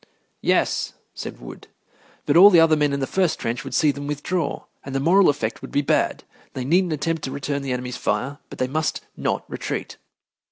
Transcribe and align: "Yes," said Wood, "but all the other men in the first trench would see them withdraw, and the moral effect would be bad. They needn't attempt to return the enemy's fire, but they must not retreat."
"Yes," 0.41 0.93
said 1.13 1.39
Wood, 1.39 1.67
"but 2.25 2.35
all 2.35 2.49
the 2.49 2.59
other 2.59 2.75
men 2.75 2.91
in 2.91 3.01
the 3.01 3.05
first 3.05 3.37
trench 3.37 3.63
would 3.63 3.75
see 3.75 3.91
them 3.91 4.07
withdraw, 4.07 4.63
and 4.83 4.95
the 4.95 4.99
moral 4.99 5.29
effect 5.29 5.61
would 5.61 5.69
be 5.71 5.83
bad. 5.83 6.23
They 6.53 6.65
needn't 6.65 6.93
attempt 6.93 7.21
to 7.25 7.31
return 7.31 7.61
the 7.61 7.71
enemy's 7.71 7.97
fire, 7.97 8.39
but 8.49 8.57
they 8.57 8.67
must 8.67 9.01
not 9.15 9.45
retreat." 9.47 9.97